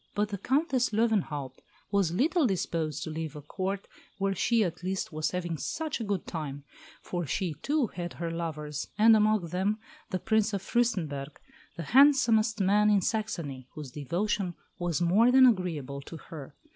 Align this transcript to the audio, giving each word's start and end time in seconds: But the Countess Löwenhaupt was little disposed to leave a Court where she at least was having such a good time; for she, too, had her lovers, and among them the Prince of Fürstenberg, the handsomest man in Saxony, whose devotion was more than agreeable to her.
But 0.15 0.29
the 0.29 0.39
Countess 0.39 0.89
Löwenhaupt 0.89 1.59
was 1.91 2.11
little 2.11 2.47
disposed 2.47 3.03
to 3.03 3.11
leave 3.11 3.35
a 3.35 3.41
Court 3.43 3.87
where 4.17 4.33
she 4.33 4.63
at 4.63 4.81
least 4.81 5.13
was 5.13 5.29
having 5.29 5.59
such 5.59 5.99
a 5.99 6.03
good 6.03 6.25
time; 6.25 6.63
for 7.03 7.27
she, 7.27 7.53
too, 7.61 7.85
had 7.85 8.13
her 8.13 8.31
lovers, 8.31 8.87
and 8.97 9.15
among 9.15 9.49
them 9.49 9.77
the 10.09 10.17
Prince 10.17 10.53
of 10.53 10.63
Fürstenberg, 10.63 11.35
the 11.77 11.83
handsomest 11.93 12.59
man 12.59 12.89
in 12.89 13.01
Saxony, 13.01 13.67
whose 13.75 13.91
devotion 13.91 14.55
was 14.79 15.01
more 15.01 15.31
than 15.31 15.45
agreeable 15.45 16.01
to 16.01 16.17
her. 16.17 16.55